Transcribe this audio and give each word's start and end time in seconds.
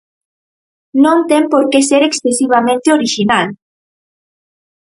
Non 1.03 1.17
ten 1.29 1.43
por 1.53 1.63
que 1.71 1.79
ser 1.89 2.01
excesivamente 2.05 2.93
orixinal. 2.97 3.47